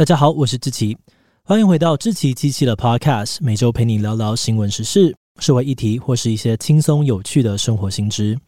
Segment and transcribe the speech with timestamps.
[0.00, 0.96] 大家好，我是志祺，
[1.42, 8.38] 欢迎回到志祺机器的 Podcast，每周陪你聊聊新闻时事、社会议题或是一些轻松有趣的生活新知，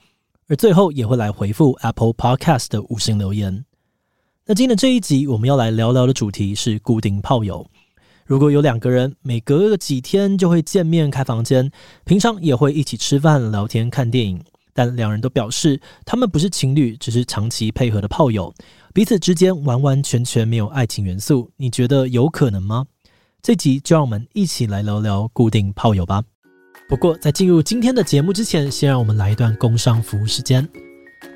[0.48, 3.66] 而最后也会来回复 Apple Podcast 的五星留言。
[4.46, 7.66] 那今天的这一集我们要来聊聊的主题是固定炮友。
[8.24, 11.70] 如果有两个人每隔个几天就会见面开房间，
[12.06, 14.42] 平常也会一起吃饭、聊天、看电影。
[14.74, 18.50] 但两人都表示，他们不是情侣，只是长期配合的炮友，
[18.94, 21.50] 彼此之间完完全全没有爱情元素。
[21.56, 22.84] 你觉得有可能吗？
[23.40, 26.22] 这集就让我们一起来聊聊固定炮友吧。
[26.90, 30.68] 不过，在进入今天的节目之前，先让我们来一段工商服务时间。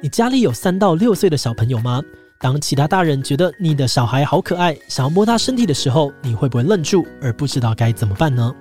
[0.02, 2.02] 你家里有三到六岁的小朋友吗？
[2.38, 8.54] 当其他大人觉得你的小孩好可爱，想要摸他身体的时候，你会不会愣住而不知道该怎么办呢？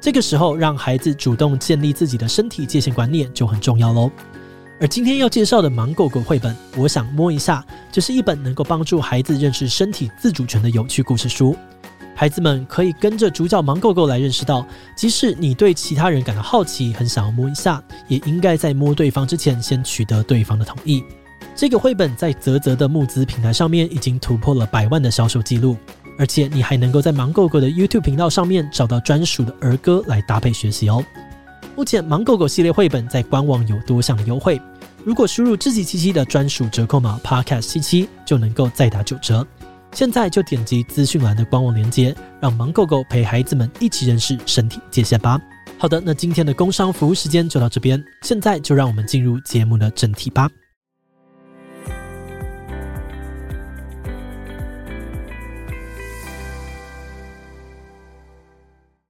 [0.00, 4.10] 这个时候，让孩子主动建立自己的身体界限观念就很重要喽。
[4.80, 11.56] 而今天要介绍的《盲狗狗》绘本，我想摸一下，就是一本能够帮助孩子认识身体自主权的有趣故事书。
[12.14, 14.64] 孩子们可以跟着主角盲狗狗来认识到，
[14.96, 21.02] 即使你对其他人感到好奇，很想要摸一下，也应该在摸对方之前先取得对方的同意。
[21.56, 25.76] 这个绘本在泽泽的募资平台上面已经突破了百万的销售记录。
[26.16, 31.04] 而且你还能够在盲狗狗的 YouTube 频道上面找到专属的儿歌来搭配学习哦。
[31.76, 34.60] 目前盲狗狗系列绘本在官网有多项的优惠，
[35.04, 39.46] 如果输入自己七七的专属折扣码 Podcast 七七就能够再打九折。
[39.92, 45.40] 现在就点击资讯栏的官网链接，让盲狗狗陪孩子们一起认识身体界限吧。
[45.78, 50.50] 好的，那今天的工商服务时间就到这边，现在就让我们进入节目的正题吧。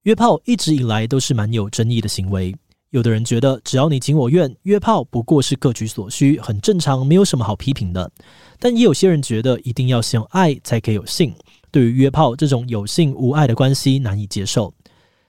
[0.02, 2.54] 约炮一直以来都是蛮有争议的行为。
[2.90, 8.10] 有的人觉得只要你情我愿，约炮不过是各取所需，很正常，没有什么好批评的。
[8.58, 11.34] 但也有些人觉得一定要先有爱才可以有性，
[11.70, 14.72] 对于约炮这种有性无爱的关系难以接受。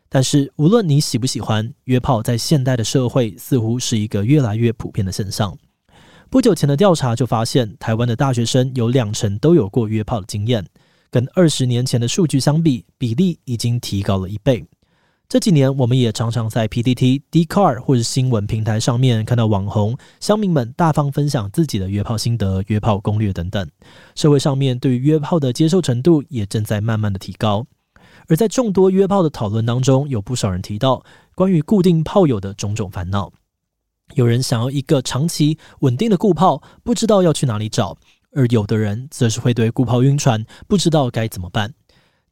[0.07, 5.55] 但是无论你喜不喜欢，约炮在现代的社会似乎是一个越来越普遍的现象。
[6.29, 10.65] 不久前的调查就发现，台湾的大学生有两成都有过约炮的经验。
[11.11, 14.63] 跟二十年前的数据相比，比例已经提高了一倍。
[15.29, 23.69] 这几年，我们也常常在 PTT、D Car 或者新闻平台上面看到网红、乡民们大方分享自己的约炮心得、约炮攻略等等。
[24.15, 27.63] 社会上面对于约炮的接受程度也正在慢慢的提高。
[28.27, 33.31] 而在众多约炮的讨论当中，有不少人提到关于固定炮友的种种烦恼。
[34.15, 37.95] 有人想要一个长期稳定的固炮，不知道要去哪里找。
[38.33, 41.75] 而有的人则是会对固炮晕船，不知道该怎么办。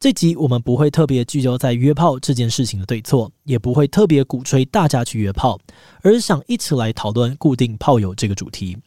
[0.00, 5.58] 这集我们不会特别聚焦在约炮这件事情的对错，也不会特别鼓吹大家去约炮，
[6.02, 8.78] 而是想一起来讨论固定炮友这个主题。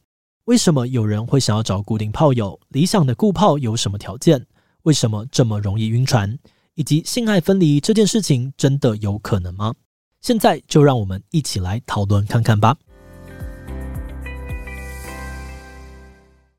[0.45, 2.57] 为什么有人会想要找固定炮友？
[2.69, 4.45] 理想的固炮有什么条件？
[4.83, 6.39] 为什么这么容易晕船？
[6.75, 9.75] 以及性爱分离这件事情真的有可能吗？
[10.21, 12.77] 现在就让我们一起来讨论看看吧。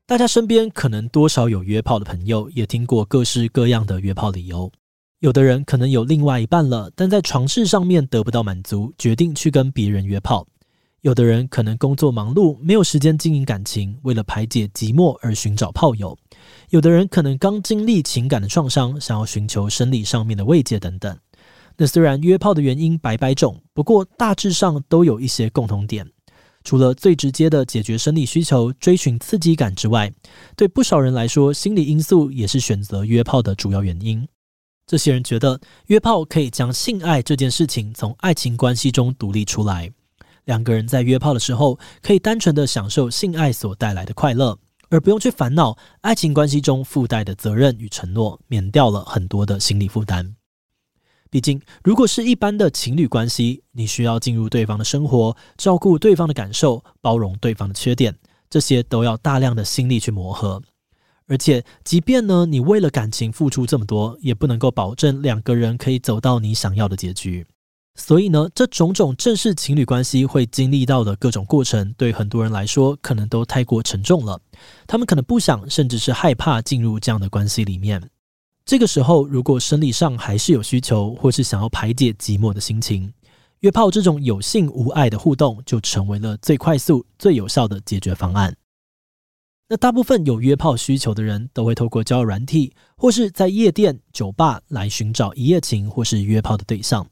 [0.05, 4.69] 大家身边可能多少有约炮的朋友，也听过各式各样的约炮理由。
[5.19, 10.45] 有的人可能有另外一半了，但在床事上面得不到满足，决定去跟别人约炮。
[10.99, 16.17] 有的人可能工作忙碌，没有时间经营感情，为了排解寂寞而寻找炮友。
[16.69, 21.17] 有的人可能刚经历情感的创伤，想要寻求生理上面的慰藉等等。
[21.77, 26.05] 那虽然约炮的原因百百种，不过大致上都有一些共同点。
[26.63, 30.11] 除了最直接的解决生理需求、追寻刺激感之外，
[30.55, 34.27] 对不少人来说，心理因素也是选择约炮的主要原因。
[34.85, 39.89] 这些人觉得约炮可以将性爱这件事情从爱情关系中独立出来，
[40.45, 44.57] 两个人在约炮的时候可以单纯的享受性爱所带来的快乐，
[44.89, 50.35] 而不用去烦恼爱情关系中附带的责任与承诺，免掉了很多的心理负担。
[51.33, 58.15] 毕竟，如果是一般的情侣关系，你需要进入对方的生活，照顾对方的感受，包容对方的缺点，
[58.51, 60.61] 这些都要大量的心力去磨合。
[61.25, 67.47] 而且，即便呢，你为了感情付出这么多，也不能够保证两个人可以走到你想要的结局。
[67.95, 74.39] 所以呢，这种种正式情侣关系会经历到的各种过程，对很多人来说，可能都太过沉重了。
[74.85, 78.11] 他们可能不想，甚至是害怕进入这样的关系里面。
[78.65, 83.11] 这个时候，如果生理上还是有需求，或是想要排解寂寞的心情，
[83.59, 88.55] 约炮这种有性无爱的互动，就成为了最快速、最有效的解决方案。
[89.67, 97.05] 那大部分有约炮需求的人都会透过交友软体，或是在夜店、酒吧来寻找一夜情或是约炮的对象。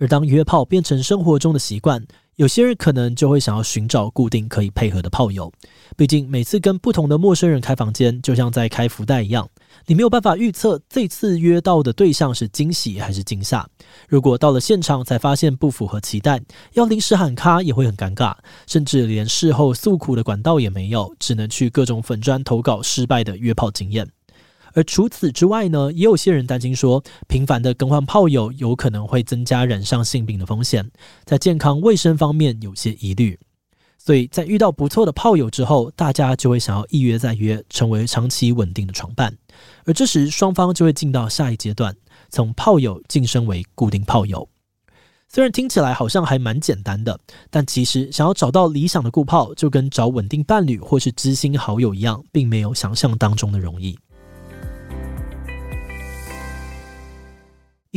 [0.00, 2.04] 而当约炮变成生活中的习惯，
[2.38, 5.52] 有些人可能就会想要寻找固定可以配合的炮友，
[5.96, 9.50] 毕竟每次跟不同的陌生人开房间，就像在开福袋一样，
[9.86, 13.68] 你没有办法预测这次约到的对象是惊喜还是惊吓。
[14.08, 16.40] 如果到了现场才发现不符合期待，
[16.74, 18.32] 要临时喊卡也会很尴尬，
[18.68, 24.08] 甚至连事后诉苦的管道也没有，只能去各种粉砖投稿失败的约炮经验。
[24.74, 30.90] 而除此之外呢，也有些人担心说，频繁的更换炮友有可能会增加染上性病的风险，
[31.24, 33.38] 在健康卫生方面有些疑虑。
[33.98, 39.36] 所以在遇到不错的炮友之后，大家就会想要一约再约，成为长期稳定的床伴。
[39.84, 41.94] 而这时双方就会进到下一阶段，
[42.30, 44.48] 从炮友晋升为固定炮友。
[45.28, 47.18] 虽然听起来好像还蛮简单的，
[47.50, 53.98] 但其实想要找到理想的固炮，就跟找稳定伴侣或是知心好友一样，并没有想象当中的容易。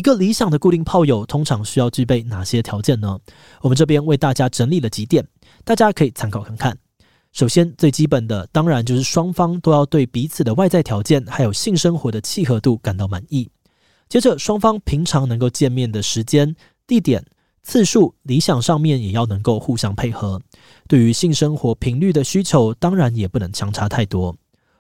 [0.01, 3.19] 一个理想的固定炮友通常需要具备哪些条件呢？
[3.61, 5.23] 我们这边为大家整理了几点，
[5.63, 6.75] 大家可以参考看看。
[7.31, 13.47] 首先，最基本的当然就是双方都要对彼此的外在条件还有性生活的契合度感到满意。
[14.09, 16.55] 接着，双方平常能够见面的时间、
[16.87, 17.23] 地点、
[17.61, 20.41] 次数，理想上面也要能够互相配合。
[20.87, 24.35] 对于性生活频率的需求，当然也不能相差太多。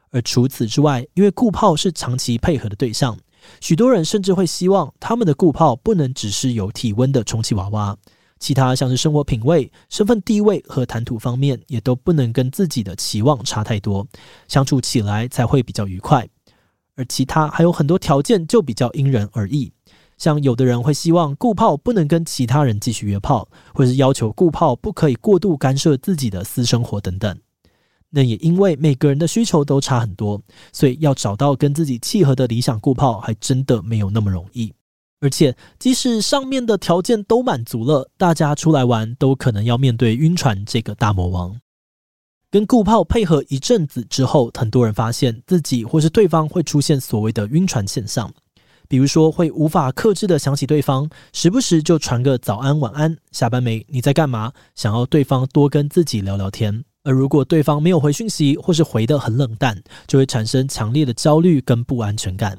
[0.09, 3.15] 而除此之外，因为固炮是长期配合的对象。
[3.59, 7.97] 许多人甚至会希望他们的固炮不能只是有体温的充气娃娃，
[8.39, 14.07] 其他像是生活品味、身份地位和谈吐方面也都不能跟自己的期望差太多，
[14.47, 16.27] 相处起来才会比较愉快。
[16.95, 19.71] 而其他还有很多条件就比较因人而异，
[20.17, 27.37] 像有的人会希望固炮不能跟其他人继续约炮，或是要求固炮不可以过度干涉自己的私生活等等。
[28.13, 30.39] 那也因为每个人的需求都差很多，
[30.73, 34.71] 所以要找到跟自己契合的理想固炮，还真的没有那么容易。
[35.21, 41.55] 而且，即使上面的条件都满足了，大家出来玩都可能要面对晕船这个大魔王。
[42.49, 48.33] 跟固炮配合一阵子之后，很多人发现自己或是对方会出现所谓的晕船现象，
[48.89, 53.85] 比如说会无法克制的想起对方，时不时就传个早安、晚安、下班没？
[53.87, 54.51] 你在干嘛？
[54.75, 56.83] 想要对方多跟自己聊聊天。
[57.03, 62.57] 而如果对方没有回讯息，或是回得很冷淡，就会产生强烈的焦虑跟不安全感。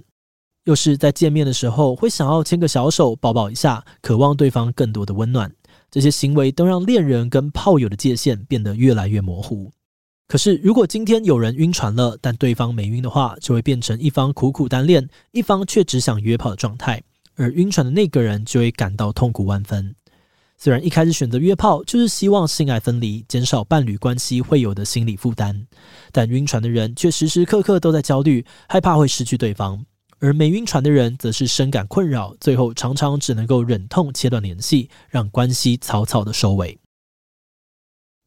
[0.65, 5.53] 又是在见面的时候，会想要牵个小手、抱抱一下，渴望对方更多的温暖。
[5.91, 9.71] 这些行为都让恋人跟炮友的界限变得越来越模糊。
[10.29, 17.03] 可是，如果今天有人晕船了，但对方没晕的话，就会变成一方苦苦单恋，一方却只想约炮的状态，
[17.35, 19.94] 而晕船的那个人就会感到痛苦万分。
[20.62, 25.67] 虽然一开始选择约炮就是希望性爱分离，减少伴侣关系会有的心理负担，
[26.12, 29.81] 但晕船的人却时时刻刻都在焦虑，害怕会失去对方；
[30.20, 36.79] 而没晕船的人则是深感困扰，最后常常只能够忍痛切断联系，让关系草草的收尾。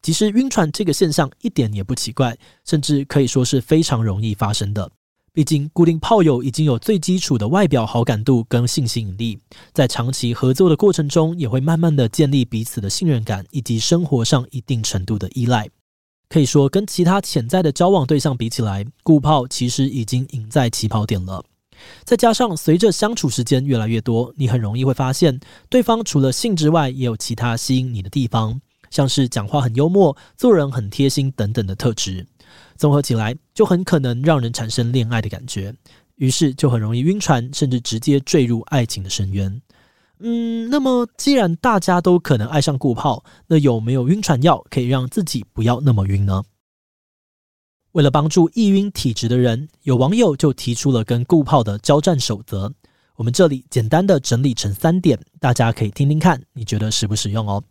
[0.02, 2.36] 其实晕船这个现象一点也不奇怪，
[2.66, 4.92] 甚至可以说是非常容易发生的。
[5.36, 9.38] 毕竟，固定炮友已经有最基础的外表好感度跟性吸引力，
[9.74, 15.68] 在长期合作的过程中，也会慢慢的建立彼此的信任感，以及生活上一定程度的依赖。
[16.30, 21.44] 可以说，跟其他潜在的交往对象比起来，固炮其实已经赢在起跑点了。
[22.04, 28.58] 再加上随着相处时间越来越多，你很容易会发现，对方除了性之外，也有其他吸引你的地方，
[28.88, 32.26] 像是讲话很幽默、做人很贴心等等的特质。
[32.76, 35.74] 综合起来，就很可能让人产生恋爱的感觉，
[36.16, 39.60] 于是就很容易晕船，甚至直接坠入爱情的深渊。
[40.20, 46.42] 嗯，那么既然大家都可能爱上固炮，那有没有晕船药可以让自己不要那么晕呢？
[47.92, 52.72] 为了帮助易晕体质的人，有网友就提出了跟固炮的交战守则。
[53.16, 57.62] 我们这里简单的整理成三点，大家可以听听看，你觉得实不实用哦？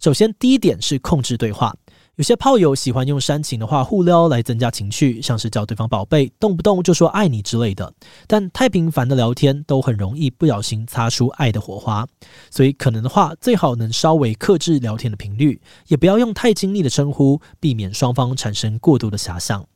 [0.00, 1.74] 首先，第一点是控制对话。
[2.16, 7.92] 有些炮友喜欢用煽情的话互撩来增加情趣，像是叫对方宝贝，动不动就说爱你之类的。
[8.26, 12.06] 但太频繁的聊天都很容易不小心擦出爱的火花，
[12.50, 19.66] 所以可能的话最好能稍微克制聊天的频率，也不要用太亲密的称呼，避免双方产生过度的遐想。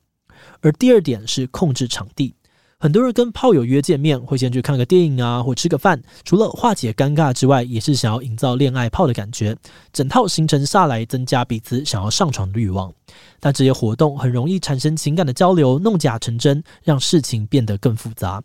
[0.62, 2.34] 而第二点是控制场地。
[2.82, 6.02] 很多人跟炮友约见面，会先去看个电影啊，或吃个饭。
[6.24, 9.54] 除了化解尴尬之外，也是想要营造恋爱炮的感觉。
[9.92, 12.90] 整套行程下来，增加彼此想要上床的欲望。
[13.38, 18.42] 但这些活动很容易产生情感的交流，弄假成真，让事情变得更复杂。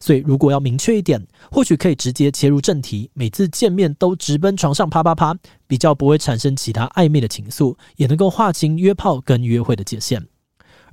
[0.00, 5.32] 所以，如果要明确一点，或许可以直接切入正题，每次见面都直奔床上啪啪啪，
[5.68, 10.26] 比较不会产生其他暧昧的情愫，也能够划清约炮跟约会的界限。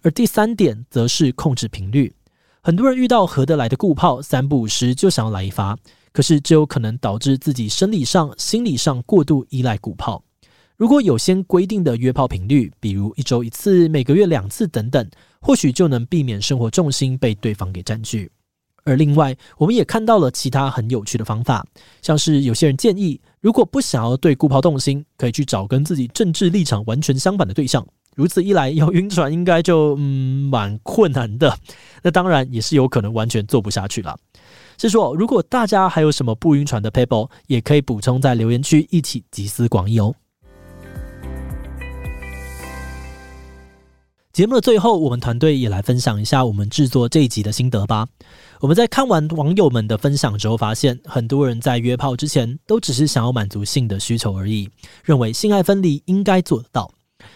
[0.03, 2.13] 而第三点，则是控制频率。
[2.65, 5.77] 很多人遇到合得来的固炮，三不五时就想要来一发，
[6.13, 10.23] 可是这有可能导致自己生理上、心理上过度依赖固炮。
[10.77, 15.05] 如果有先规定的约炮频率，比如一周一次、每个月两次等等，
[15.41, 18.31] 或许就能避免生活重心被对方给占据。
[18.85, 21.67] 而另外，我们也看到了其他很有趣的方法，
[22.01, 27.85] 像是有些人建议，如果不想要对固炮动心，可以去找跟自己政治立场完全相反的对象。
[28.15, 31.57] 如此一来，要晕船应该就嗯蛮困难的。
[32.03, 34.17] 那当然也是有可能完全做不下去了。
[34.77, 40.13] 是说，如果大家还有什么不晕船的 paper，，也可以补充在留言区一起集思广益哦。
[44.31, 48.07] 节目的最后，我们团队也来分享一下我们制作这一集的心得吧。
[48.61, 54.67] 我们在看完网友们的分享之后，发现很多人在约炮之前都只是想要满足性的需求而已，
[55.03, 56.91] 认为性爱分离应该做得到。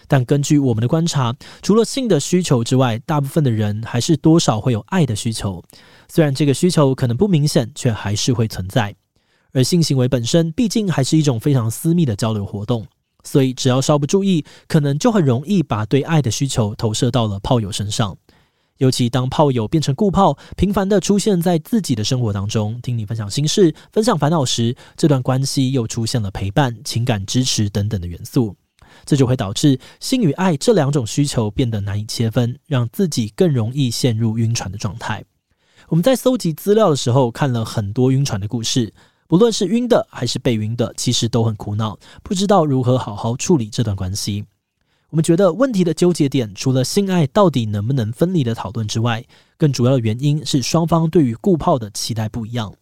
[0.06, 5.62] 但根据我们的观察，除了性的需求之外，大部分的人还是多少会有爱的需求。
[6.08, 8.94] 虽然这个需求可能不明显，却还是会存在。
[9.52, 12.86] 而性行为本身毕竟还是一种非常私密的交流活动。
[13.24, 18.16] 所以，只要稍不注意，可能就很容易把对爱的需求投射到了炮友身上。
[18.78, 28.54] 尤其当炮友变成固炮，频繁地出现在自己的生活当中，听你分享心事、分享烦恼时，这段关系又出现了陪伴、情感支持等等的元素，
[29.04, 35.24] 这就会导致性与爱这两种需求变得难以切分，让自己更容易陷入晕船的状态。
[35.88, 38.92] 我们在搜集资料的时候，看了很多晕船的故事。
[39.26, 44.46] 不论是晕的还是被晕的，其实都很苦恼，不知道如何好好处理这段关系。
[45.10, 49.24] 我们觉得问题的纠结点，除了性爱到底能不能分离的讨论之外，
[49.58, 52.74] 更主要的原因是双方对于固泡的期待不一样。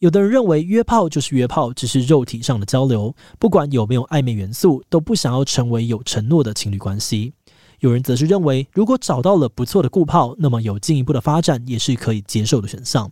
[0.00, 7.32] 有的人认为约炮就是约炮，只是肉体上的交流，不管有没有暧昧元素，都不想要成为有承诺的情侣关系。
[7.80, 13.10] 有人则是认为，如果找到了不错的固炮，那么有进一步的发展也是可以接受的选项。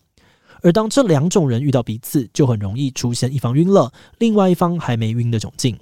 [0.63, 5.79] 而当这两种人遇到彼此，就很容易出现一方晕了，另外一方还没晕的窘境。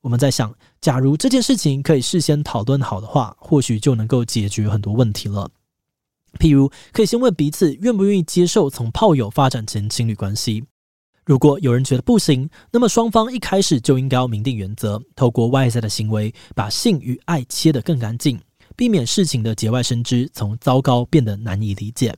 [0.00, 5.50] 我们在想，假如这件事情可以事先讨论好的话，或许就能够解决很多问题了。
[6.36, 10.64] 譬如，可以先问彼此愿不愿意接受从炮友发展成情侣关系。
[11.24, 18.40] 如果有人觉得不行，那么双方一开始就应该要明定原则，透过外在的行为把性与爱切得更干净，
[18.76, 22.14] 避免事情的节外生枝从糟糕变得难以理解。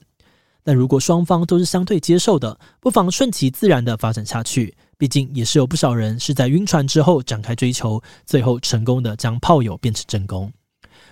[0.63, 4.77] 但如果双方都是相对接受的，不妨顺其自然地发展下去。
[4.99, 10.53] 毕竟也是有不少人是在晕船之后展开追求，最后成功的将炮友变成正宫。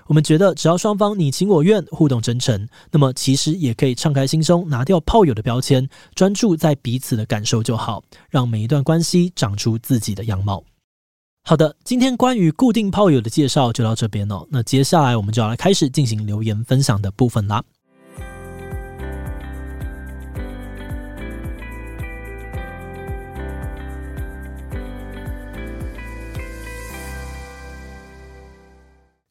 [0.06, 10.62] 我们觉得，只要双方你情我愿、互动真诚，那么其实也可以敞开心胸，拿掉炮友的标签，专注在彼此的感受就好，让每一段关系长出自己的样貌。
[11.42, 14.46] 好的，今天关于固定炮友的介绍就到这边了。
[14.50, 17.62] 那接下来我们就要来开始进行留言分享的部分啦。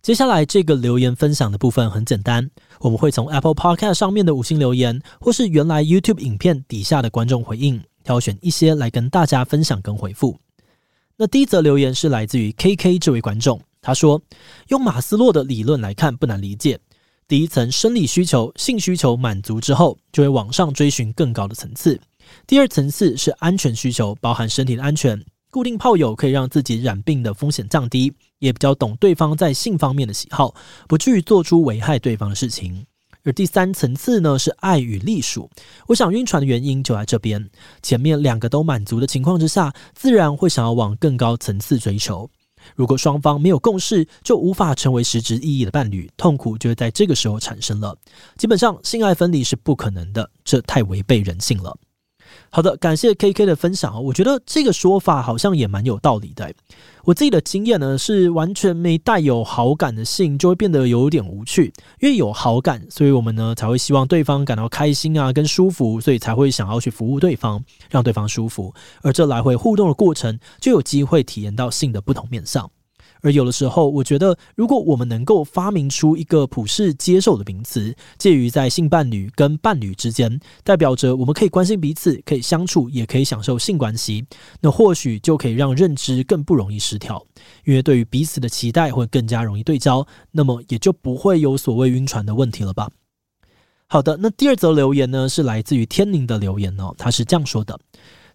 [0.05, 2.47] 接下来这个留言分享的部分很简单，
[2.79, 10.37] 我们会从 Apple Podcast 上面的五星留言，或是原来 YouTube 影片底下的观众回应，挑选一些来跟大家分享跟回复。
[11.17, 14.21] 那第一则留言是来自于 KK 这位观众，他说：
[14.67, 16.79] 用马斯洛的理论来看，不难理解，
[17.27, 21.99] 第一层生理需求、性需求满足之后，就会往上追寻更高的层次。
[22.45, 25.19] 第二层次是安全需求，包含身体的安全。
[25.49, 30.53] 固定炮友可以让自己染病的风险降低，也比较懂对方在性方面的喜好，
[30.87, 32.85] 不至于做出危害对方的事情。
[33.23, 35.49] 而第三层次呢，是爱与隶属。
[35.87, 37.49] 我想晕船的原因就在这边，
[37.81, 42.29] 前面两个都满足的情况之下，自然会想要往更高层次追求。
[42.75, 47.97] 如果双方没有共识，就无法成为实质意义的伴侣，痛苦就会在这个时候产生了。
[48.37, 51.75] 基本上，性爱分离是不可能的，这太违背人性了。
[52.49, 54.03] 好的，感谢 KK 的分享。
[54.03, 56.53] 我觉得这个说法好像也蛮有道理的。
[57.03, 68.73] 我自己的经验呢，是完全没带有好感的性就会变得有点无趣，因为有好感，所以我们呢才会希望对方感到开心啊，跟舒服，所以才会想要去服务对方，让对方舒服。
[69.01, 72.69] 而这来回互动的过程，就有机会体验到性的不同面向。
[73.25, 84.23] 而有的时候，我觉得，如果我们能够发明出一个普世接受的名词，介于在性伴侣跟伴侣之间，代表着我们可以关心彼此，可以相处，也可以享受性关系，
[84.61, 87.25] 那或许就可以让认知更不容易失调，
[87.63, 92.91] 因为对于彼此的期待会更加容易对焦，那么也就不会有所谓晕船的问题了吧。
[93.87, 97.79] 好的，那第二则留言呢，是来自于天宁的留言哦，他是这样说的：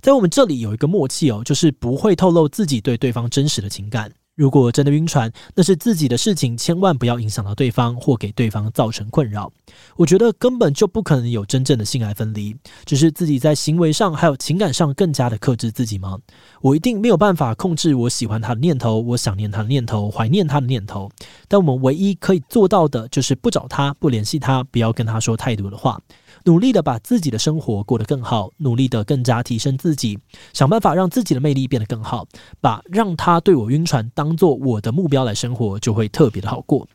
[0.01, 4.11] 在我们这里有一个默契哦，就是不会透露自己对对方真实的情感。
[4.37, 9.53] 如果真的晕船，那是自己的事情，千万不要影响到对方或给对方造成困扰。
[9.97, 12.57] 我觉得根本就不可能有真正的性爱分离，
[12.87, 16.19] 只是自己在行为上还有情感上更加的克制自己吗？
[16.63, 21.11] 我一定没有办法控制我喜欢他的念头，我想念他的念头，怀念他的念头。
[21.47, 26.01] 但我们唯一可以做到的就是不找他，不联系他，不要跟他说太多的话，
[26.45, 30.19] 努力的把自己的生活过得更好，努力的更加提升自己，
[30.53, 32.27] 想办法让自己的魅力变得更好，
[32.61, 36.87] 把让他对我晕船当做我的目标来生活，就会特别的好过。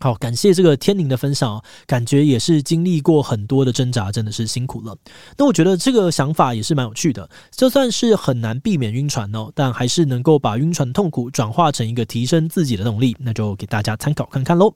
[0.00, 4.94] 好，感谢这个天宁的分享，感觉也是经历过很多的挣扎，真的是辛苦了。
[5.38, 14.74] 那我觉得这个想法也是蛮有趣的，就算是很难避免晕船哦，但还是能够把晕船痛苦转化成一个提升自己的动力，那就给大家参考看看喽。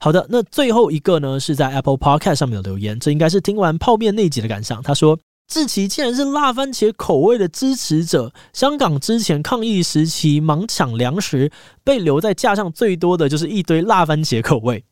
[0.00, 4.82] 好的，那最后一个呢是在 Apple Podcast 上面的留言，这应该是听完泡面那集的感想。
[4.82, 5.18] 他说。
[5.52, 8.32] 志奇竟然是辣番茄口味的支持者。
[8.52, 11.50] 香港之前抗疫时期盲抢粮食，
[11.82, 14.84] 被留在架上最多的就是一堆辣番茄口味。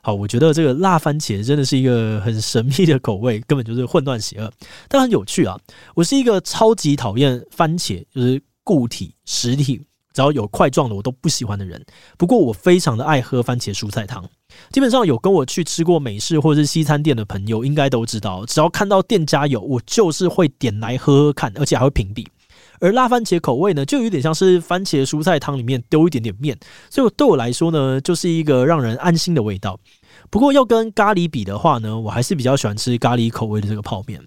[0.00, 4.50] 好，我觉得这个辣番茄真的是一个很神秘的口味，根本就是混乱邪恶，
[4.88, 5.60] 但很有趣啊。
[5.94, 9.84] 我是一个超级讨厌番茄，就是固体实体，
[10.16, 11.84] 只要有块状的我都不喜欢的人。
[12.16, 14.24] 不过我非常的爱喝番茄蔬菜汤。
[14.70, 22.26] 基本上有跟我去吃过美式或是西餐店的朋友，应该都知道，只要看到店家有，我就是会点来喝喝看，而且还会评比。
[22.80, 26.58] 而辣番茄口味呢，就有点像是番茄蔬菜汤里面丢一点点面，
[26.90, 29.78] 所以对我来说呢，就是一个让人安心的味道。
[30.30, 34.22] 不过要跟咖喱比的话呢，我还是比较喜欢吃咖喱口味的这个泡面。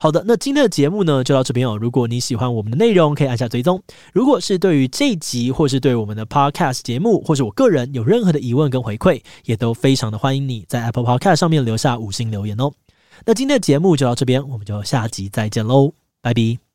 [0.00, 1.76] 好的，那今天的节目呢就到这边哦。
[1.76, 3.82] 如果你喜欢我们的内容，可以按下追踪。
[4.12, 12.70] 如果是对于这一集，或是对我们的 Podcast 节目，或是我个人有任何的疑问跟回馈，也都非常的欢迎你在 Apple Podcast 上面留下五星留言哦。
[13.26, 16.67] 那今天的节目就到这边，我们就下集再见喽，拜拜。